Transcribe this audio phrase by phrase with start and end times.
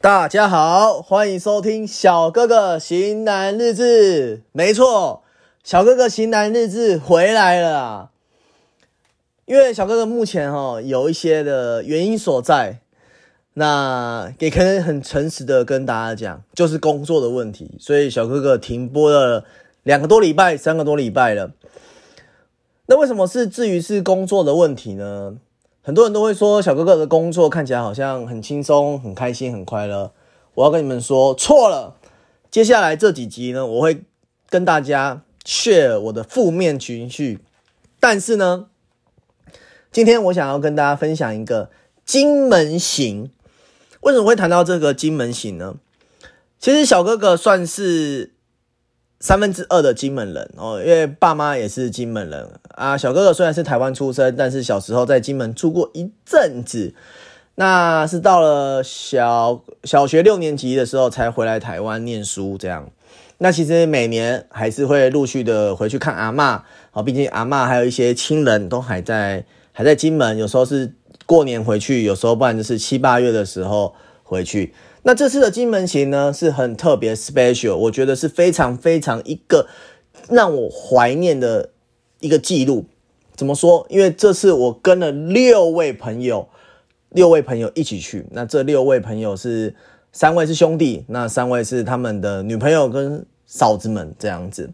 [0.00, 4.42] 大家好，欢迎收听小哥哥型男日志。
[4.52, 5.22] 没错，
[5.62, 8.10] 小哥哥型男日志回来了。
[9.46, 12.80] 因为小哥哥目前哈有一些的原因所在，
[13.54, 19.44] 那也可能很诚实的跟大家讲，就是工作的问题，所以小哥哥停播了
[19.84, 21.52] 两个多礼拜、三个多礼拜了。
[22.86, 25.36] 那为什么是至于是工作的问题呢？
[25.80, 30.12] 很多人都会说小哥哥的工作看起来好像很轻松、很开心、很快乐。
[30.54, 31.96] 我要跟你们说错了。
[32.50, 34.02] 接下来这几集呢，我会
[34.50, 37.40] 跟大家 share 我的负面情绪。
[37.98, 38.66] 但是呢，
[39.90, 41.70] 今天我想要跟大家分享一个
[42.04, 43.30] 金门行。
[44.02, 45.76] 为什么会谈到这个金门行呢？
[46.60, 48.33] 其实小哥哥算是。
[49.24, 52.94] 三分之二的金门人哦，因为爸妈也是金门人啊。
[52.94, 56.92] 小哥哥虽然是台湾出生，但是小时候在金门住过一阵子，
[57.54, 62.58] 那是到了小小学六年级的时候才回来台湾念书。
[62.58, 62.90] 这样，
[63.38, 70.92] 那其实每年还是会陆续的回去看阿妈哦，毕竟阿妈还有一些亲人都还在还在金门，有时候是
[71.24, 74.74] 过年回去，有时候不然就是七八月的时候回去。
[75.06, 79.68] 那这次的金门行呢，是很特别 special，我觉得是非常非常一个
[80.30, 81.70] 让我怀念的
[82.20, 82.86] 一个记录。
[83.36, 83.86] 怎么说？
[83.90, 86.48] 因为这次我跟了六位朋友，
[87.10, 88.24] 六位朋友一起去。
[88.30, 89.74] 那这六位朋友是
[90.10, 94.70] 三位是兄弟，那三位是他们的女朋友跟嫂子们这样子。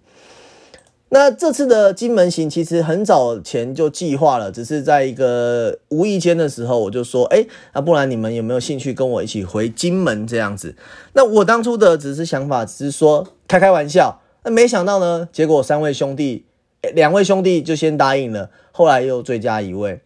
[1.12, 7.44] 那这次的金门行其实很早前就计划了，只是在一个无意间的时候，我就说，哎，
[7.75, 10.77] 那不然你们有没有兴趣跟我一起回金门这样子？
[11.14, 14.20] 那我当初的只是想法，只是说开开玩笑。
[14.44, 16.44] 那没想到呢，结果三位兄弟，
[16.94, 20.00] 两位兄弟就先答应了，后来又追加一位，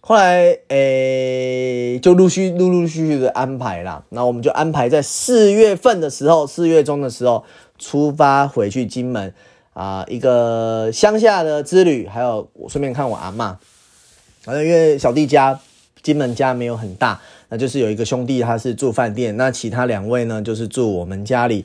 [0.00, 4.04] 后来诶，就陆续陆陆续续的安排啦。
[4.08, 7.44] 那我们就安排在四月份的时候，四月中的时候
[7.78, 9.32] 出发回去金门。
[9.74, 13.58] 啊，一个乡下的之旅，还有我顺便看我阿妈。
[14.40, 15.58] 反正因为小弟家
[16.00, 21.64] 金门家没有很大，那就是有一个兄弟他是住饭店，那其他两位呢就是住我们家里。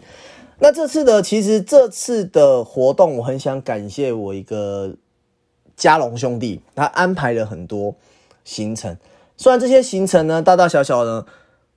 [0.57, 4.95] 那这次的其实这次的活动，我很想感谢我一个
[5.77, 7.95] 嘉龙兄弟，他安排了很多
[8.43, 8.97] 行程。
[9.37, 11.27] 虽然这些行程呢大大小小的，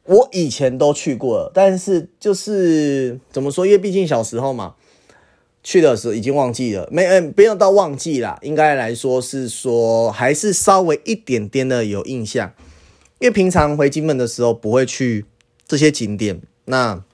[0.06, 3.66] 我以前都去过，但是就是怎么说？
[3.66, 4.76] 因为毕竟小时候嘛。
[5.64, 12.52] 去的时候已经忘记了，没嗯，不用到忘记啦，应该来说是说还是稍微一点点的有印象，
[13.20, 15.24] 因为平常回金门的时候不会去
[15.68, 17.04] 这些景点，那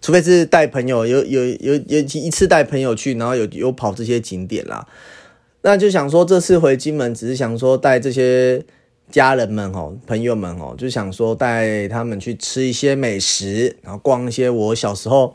[0.00, 4.88] 除非是带朋友，有有有有一次带朋友去，然后有有跑这些景点啦，
[5.60, 8.64] 那就想说这次回金门只是想说带这些
[9.10, 15.34] 家人们哦，朋友们哦，就想说带他们去吃一些美食，然后逛一些我小时候。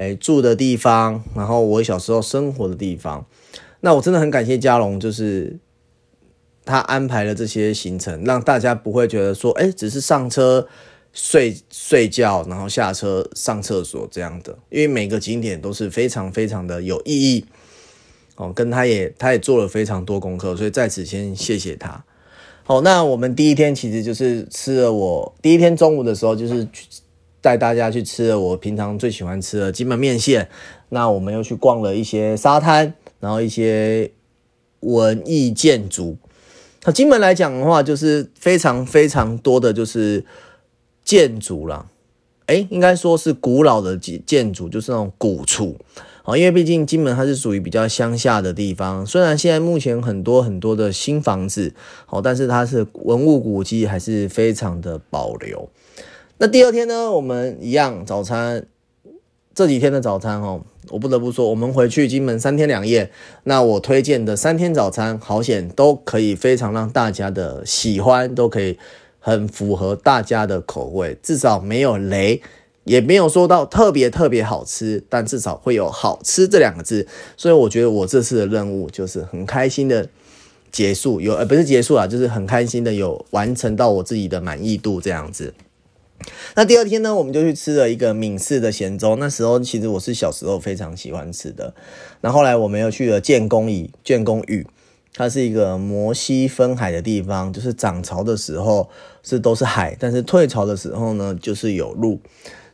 [0.00, 3.26] 哎，住的地方，然后我小时候生活的地方，
[3.80, 5.58] 那我真的很感谢嘉龙，就是
[6.64, 10.66] 他安排了这些行程，让大家不会觉得说，哎，只是上车
[11.12, 17.44] 睡睡觉，然后下车上厕所这样的，因为每个景点都是非常非常的有意义
[18.36, 18.50] 哦。
[18.50, 22.02] 跟他也他也做了非常多功课，所以在此先谢谢他。
[22.62, 26.66] 好，那我们第一天其实就是吃了，我第一天中午的时候就是。
[27.40, 30.48] 带大家去吃了我平常最喜欢吃的金门面线，
[30.90, 34.10] 那我们又去逛了一些沙滩，然后一些
[34.80, 36.16] 文艺建筑。
[36.84, 40.24] 那金门来讲的话，就是非常非常多的就是
[41.04, 41.86] 建筑了，
[42.46, 45.76] 哎，应该说是古老的建建筑，就是那种古厝
[46.22, 46.36] 啊。
[46.36, 51.74] 因为毕竟金门它是属于比较乡下的地方，虽然现在目前很多很多的新房子，
[52.06, 55.68] 好，但是它是文物古迹还是非常的保留。
[56.42, 58.64] 那第二天呢，我们一样早餐，
[59.54, 63.10] 这几天的早餐哦，我不得不说，我们回去金门三天两夜，
[63.44, 68.78] 那我推荐的三天早餐，好险都可以非常让大家的喜欢，都可以
[69.18, 72.40] 很符合大家的口味，至少没有雷，
[72.84, 77.06] 也没有说到特别特别好吃，但至少会有好吃这两个字，
[77.36, 80.08] 所以我觉得我这次的任务就是很开心的
[80.72, 85.52] 结束，有呃不是结束啊，就是很开心的有完成到我自己的满意度这样子。
[86.54, 89.16] 那第二天呢，我们就去吃了一个闽式的咸粥。
[89.16, 91.74] 那时候其实我是小时候非常喜欢吃的。
[92.20, 94.66] 那后来我们又去了建功屿，建功屿
[95.14, 98.88] 它是一个摩西分海的地方，就是涨潮的时候
[99.22, 102.20] 是都是海，但是退潮的时候呢就是有路。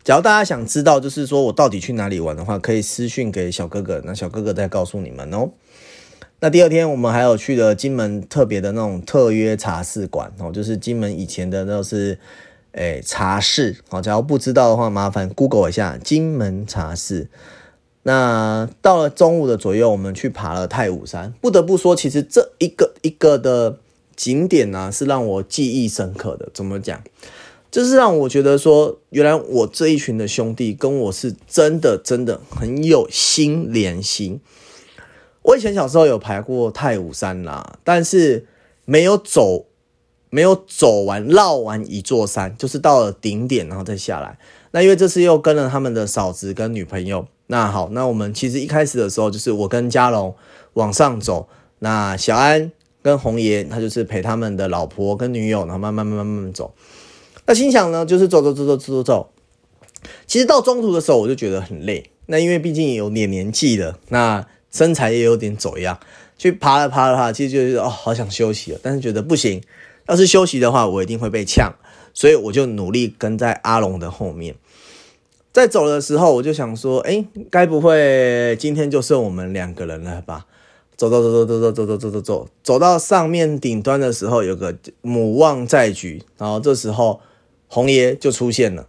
[0.05, 5.51] 只要大家想知道，就是说我到底去哪里玩的话，可以私讯给小哥哥，那小哥哥再告诉你们哦。
[6.39, 12.19] 那第二天我们还有去了金门特别的那种特约茶室馆哦，就是金门以前的那是
[12.77, 14.01] 诶茶室哦。
[14.01, 17.29] 假如不知道的话，麻烦 Google 一下金门茶室。
[18.05, 21.35] 那到了中午的左右，我们去爬了太武山。
[21.41, 23.79] 不得不说，其实这一个一个的
[24.15, 26.49] 景点呢，是让我记忆深刻的。
[26.55, 27.03] 怎么讲？
[27.69, 34.41] 就是让我觉得说，原来我这一群的兄弟跟我是真的真的很有心连心。
[35.43, 38.47] 我以前小时候有爬过太武山啦，但是
[38.85, 39.67] 没有走，
[40.31, 44.39] 没有走完绕完一座山，就是到了顶点然后再下来。
[44.73, 47.27] 那因为这次又跟了他们的嫂子跟女朋友。
[47.49, 50.35] 那好，那我们其实一开始的时候就是我跟嘉龙
[50.73, 56.75] 往上走，那小安跟红爷他就是陪他们的老婆跟女友，然后慢慢慢慢慢慢走。
[57.47, 59.31] 那心想呢，就是走走走走走走走。
[60.27, 66.01] 其实到中途的时候我就觉得很累，那因为毕竟有点年纪了，那身材也有点走样，
[66.37, 69.63] 去爬了爬了爬，其实就是哦，好想休息了，但是觉得不行，
[70.09, 71.75] 要是休息的话，我一定会被呛，
[72.15, 74.55] 所以我就努力跟在阿龙的后面。
[75.53, 80.47] 在走的时候，我就想说，哎，该不会今天就剩我们两个人了吧？
[80.97, 87.21] 走走走走走走走走走走走，走到上面顶端的时候，有个母望在举，然后这时候
[87.69, 88.87] 红爷就出现了。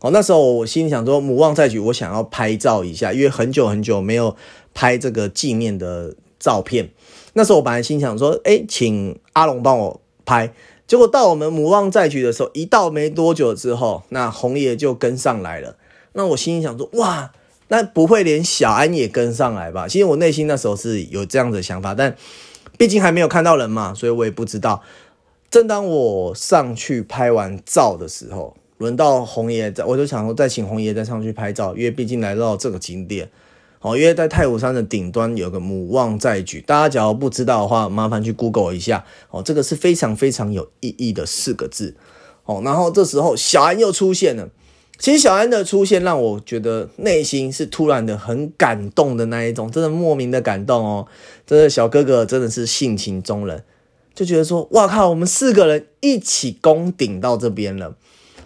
[0.00, 4.36] 哦，那时候我心想说，母望在举，我想要拍照一下，因为很久很久没有
[4.74, 6.90] 拍这个纪念的照片。
[7.34, 10.52] 那时候我本来心想说，哎，请阿龙帮我拍。
[10.86, 15.76] 结果到我们母望在举的时候，一到没多久之后，那红爷就跟上来了。
[16.12, 17.32] 那我心里想说，哇，
[17.68, 19.88] 那不会连小安也跟上来吧？
[19.88, 22.14] 其实我内心那时候是有这样的想法，但
[22.76, 24.82] 毕竟还没有看到人嘛，所以我也不知道。
[25.50, 33.30] 正当我上去拍完照的时候，轮到红爷，我就想说再请红爷再上去拍照，因为毕竟来到这个景点，
[33.82, 41.96] 哦，因为在太武山的顶端有个母望在举，大家假如不知道的话，麻烦去 Google 一下，哦，这个是非常非常有意义的四个字，
[42.44, 44.48] 哦，然后这时候小安又出现了。
[44.98, 51.08] 其实小安的出现让我觉得内心是突然的很感动的那一种，真的莫名的感动哦。
[51.44, 53.64] 真的小哥哥真的是性情中人，
[54.14, 57.96] 就觉得说哇靠，我们四个人一起攻顶到这边了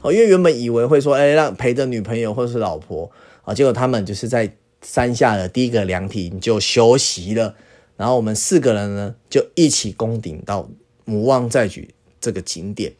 [0.01, 0.11] 哦。
[0.11, 3.11] 因为原本以为会说哎让陪着女朋友或者是老婆
[3.45, 7.55] 啊，结果他们就是在山下的第一个凉亭就休息了，
[7.97, 10.69] 然后我们四个人呢就一起攻顶到
[11.05, 12.93] 母望再举这个景点。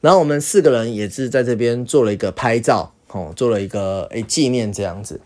[0.00, 5.20] 然后我们四个人也是在这边做了一个拍照，哦，做了一个诶纪念这样子。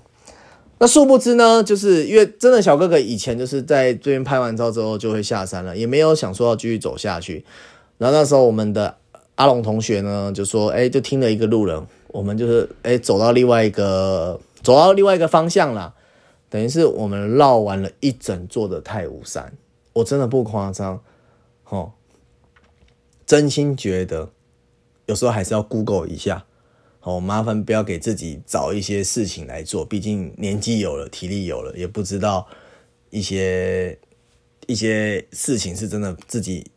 [0.79, 7.45] 那殊不知呢，就是因为真的小哥哥以前就是在这边拍完照之后就会下山了，也没有想说要继续走下去。
[7.99, 8.97] 然后那时候我们的
[9.35, 15.95] 阿龙同学呢就说，哎，就听了一个路人，我们就是哎走到另外一个走到另外一个方向啦，
[16.49, 19.53] 等于是我们绕完了一整座的太武山，
[19.93, 21.03] 我真的不夸张，
[21.65, 21.93] 哦，
[23.27, 24.31] 真心觉得。
[25.07, 26.45] 有时候还是要 Google 一下，
[27.01, 32.47] 好，麻烦不要给自己找一些事情来做，毕竟年纪有了，体力有了，也不知道
[33.11, 33.99] 一些
[34.69, 36.71] 一些事情是真的自己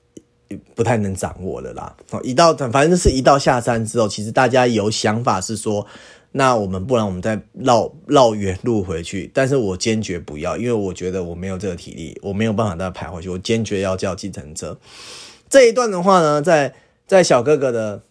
[0.73, 1.95] 不太能掌握的啦。
[2.23, 5.85] 一到反正是一到下山之后，其实大家有想法是说，
[6.33, 14.77] 那我们不然我们再绕绕远路回去，但是我坚决不要，因为我觉得我没有这个体力，我没有办法再排回去，我坚决要叫计程车。
[15.49, 16.75] 这一段的话呢，在
[17.07, 18.03] 在小哥哥的。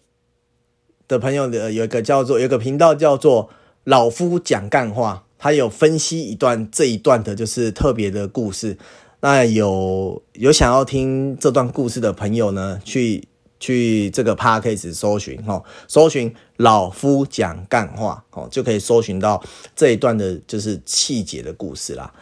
[1.05, 3.49] 的朋友的有一个叫做有个频道叫做
[3.83, 8.77] 老夫讲干话，他有分析一段这一段的就是特别的故事。
[9.19, 13.27] 那有有想要听这段故事的朋友呢，去
[13.63, 19.41] 去这个 p a r k a s 搜寻哈，搜寻老夫讲干话哦，就可以搜寻到
[19.73, 22.13] 这一段的就是细节的故事啦。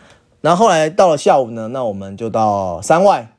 [0.41, 3.35] 然后后来到了下午呢，那我们就到山外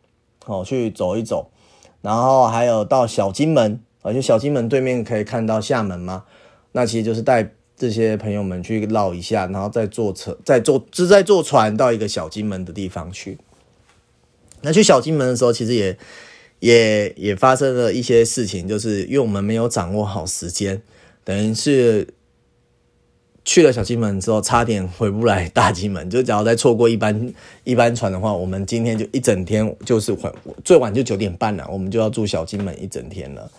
[0.46, 1.52] 哦去走一走，
[2.00, 3.80] 然后还有到小金门。
[4.04, 6.24] 而且小金门对面可以看到厦门吗？
[6.72, 13.38] 那其实就是带这些朋友们去绕一下，然后再坐车，再坐，是在坐船到一个小金门的地方去。
[14.62, 15.96] 那去小金门的时候，其实也
[16.62, 20.80] 也也发生了一些事情，就是因为我们没有掌握好时间，
[21.24, 22.06] 等于是
[23.44, 26.08] 去了小金门之后，差点回不来大金门。
[26.08, 30.32] 就假如再错过一班一班船的话，我们今天就一整天就是晚
[30.64, 33.50] 最晚就九点半了，我们就要住小金门一整天了。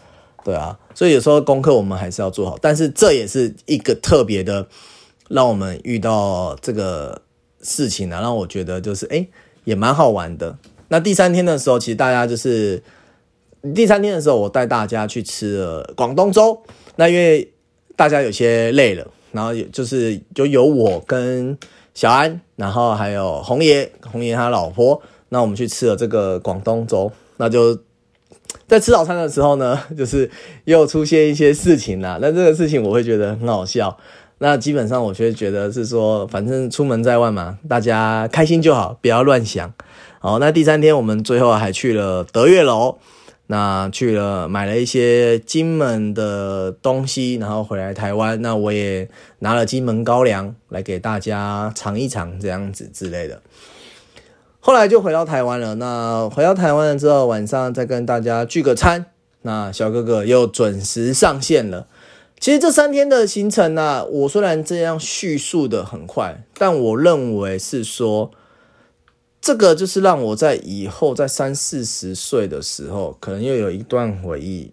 [0.45, 4.65] 对啊，所以有时候功课我们还是要做好，但是这也是一个特别的，
[5.27, 7.21] 让我们遇到这个
[7.61, 9.27] 事情呢，让我觉得就是哎，
[9.65, 10.57] 也蛮好玩的。
[10.89, 12.81] 那第三天的时候，其实大家就是
[13.73, 16.61] 第三天的时候，我带大家去吃了广东粥。
[16.95, 17.51] 那因为
[17.95, 21.57] 大家有些累了，然后就是就有我跟
[21.93, 27.79] 小安，然后还有红爷，红爷他老婆，那我们去吃了这个广东粥，那就
[28.67, 30.29] 在吃早餐的时候呢，就是
[30.65, 32.19] 又出现一些事情啦。
[32.21, 33.97] 那这个事情我会觉得很好笑。
[34.39, 39.73] 那基本上我就觉得是说，反正出门在外嘛，大家开心就好，不要乱想。
[40.25, 42.97] 好，那第三天我们最后还去了德月楼。
[43.47, 53.41] 那去了买了一些金门的东西，然后回来台湾，那我也拿了金门高粱来给大家尝一尝，这样子之类的。
[54.61, 55.75] 后来就回到台湾了。
[55.75, 59.07] 那回到台湾了之后，晚上再跟大家聚个餐。
[59.41, 61.85] 那小哥哥又准时上线了。
[62.39, 68.31] 其实这三天的行程呢，我虽然这样叙述的很快，但我认为是说。
[69.43, 74.71] 这个就是让我在以后在三四十岁的时候，可能又有一段回忆，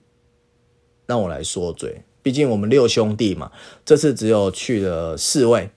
[1.06, 2.02] 让我来说嘴。
[2.22, 3.50] 毕竟我们六兄弟嘛，
[3.84, 5.70] 这次只有去了四位，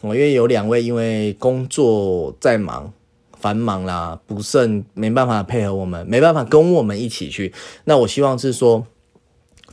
[0.00, 2.92] 我因为有两位因为工作在忙
[3.38, 7.54] 繁忙啦，不甚没办法配合我们，没办法跟我们一起去。
[7.84, 8.84] 那我希望是说，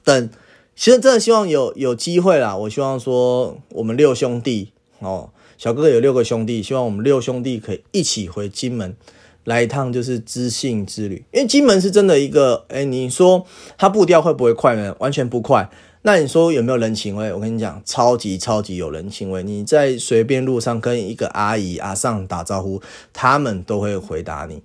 [0.04, 0.30] 等
[0.76, 2.56] 其实真的希望有有机会啦。
[2.56, 5.32] 我希望说我们六兄弟哦。
[5.58, 8.96] 小哥哥有六个兄弟，希望我们六兄弟可以一起回金门
[9.44, 11.26] 来一趟，就是知信之旅。
[11.32, 13.46] 因为金门是真的一个，哎，你说
[13.78, 14.96] 它步调会不会快呢？
[15.00, 15.70] 完全不快。
[16.04, 17.34] 那你说有没有人情味？
[17.34, 19.42] 我跟你讲，超级超级有人情味。
[19.44, 24.62] 你在随便路上跟一个阿姨阿上打招呼，他们都会回答你。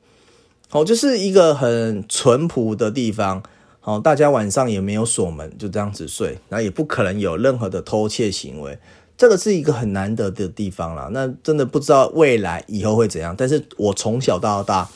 [0.68, 3.42] 好，就是一个很淳朴的地方。
[3.80, 8.78] 好，大家晚上也没有锁门，就这样子睡，那也不可能有任何的偷窃行为。
[9.22, 13.32] 这个是一个很难得的地方啦，那真的不知道未来以后会怎样。
[13.38, 14.90] 但是我从小到大，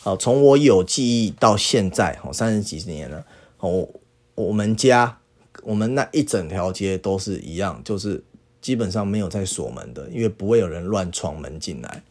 [0.00, 3.24] 好，从我有记忆到现在，好，三十几年了，
[3.60, 3.88] 哦，
[4.34, 5.20] 我们家
[5.62, 8.24] 我们那一整条街都是一样，就是
[8.60, 12.02] 基本上没有在锁门的，因为不会有人乱闯门进来。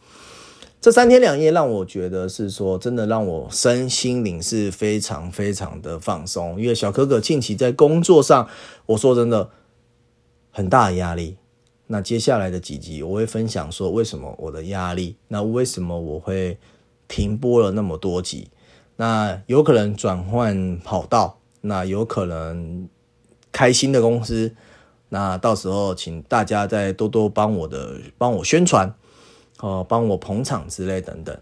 [0.80, 6.58] 这三天两夜让我觉得是说，真的让我身心灵是非常非常的放松。
[6.58, 8.48] 因为小可可近期在工作上，
[8.86, 9.50] 我说真的
[10.50, 11.36] 很大的压力。
[11.90, 16.58] 那接下来的几集我会分享说为什么我的压力，那为什么我会
[17.08, 18.48] 停播了那么多集？
[18.96, 22.86] 那有可能转换跑道，那有可能
[23.50, 24.54] 开新的公司，
[25.08, 28.92] 那到时候请大家再多多帮我的帮我宣传，
[29.60, 31.34] 哦，帮我捧场之类等等。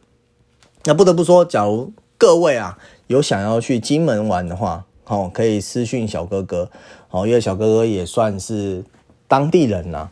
[0.84, 6.70] 那不得不说，假如各位啊有想要去金门玩的话，哦，可以私讯小哥哥，
[7.10, 8.84] 哦，因为小哥哥也算是
[9.26, 10.10] 当地人呐。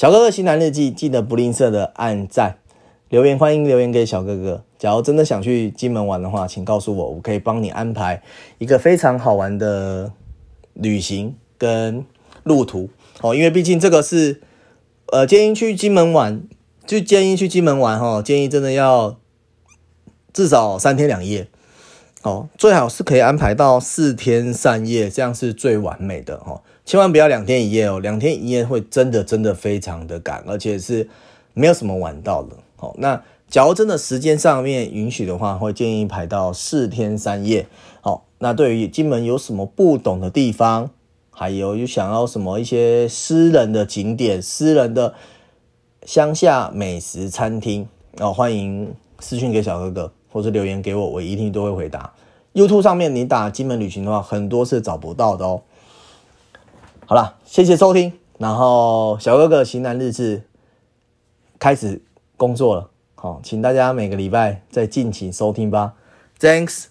[0.00, 2.56] 小哥哥新南日记，记得不吝啬的按赞、
[3.10, 4.64] 留言，欢迎留言给小哥哥。
[4.78, 8.22] 假如真的想去金门玩的话，请告诉我，我可以帮你安排
[8.56, 10.10] 一个非常好玩的
[10.72, 12.06] 旅行跟
[12.44, 12.88] 路途。
[13.20, 14.40] 哦，因为毕竟这个是，
[15.12, 16.44] 呃，建议去金门玩，
[16.86, 19.18] 就建议去金门玩哈，建议真的要
[20.32, 21.46] 至少三天两夜。
[22.22, 26.62] 哦，最好是可以安排到四天三夜，这样是最完美的哦。
[26.90, 31.08] 千万不要两天一夜哦，两天一夜会真的真的非常的赶，而且是
[31.54, 32.56] 没有什么玩到的。
[32.74, 37.68] 好，那假如真的时间上面允许的话，会建议排到四天三夜。
[38.00, 40.90] 好，那对于金门有什么不懂的地方，
[41.30, 45.14] 还有有想要什么一些私人的景点、私人的
[46.04, 47.86] 乡下美食餐厅，
[48.18, 52.12] 哦，欢迎私信给小哥哥，或者留言给我，我一定都会回答。
[52.52, 55.62] YouTube 上面你打金门旅行的话，很多是找不到的哦。
[57.10, 58.12] 好了，谢谢收听。
[58.38, 60.44] 然后小哥哥型男日志
[61.58, 62.00] 开始
[62.36, 65.94] 工作了，好，请大家每个礼拜再敬请收听吧。
[66.38, 66.84] Thanks。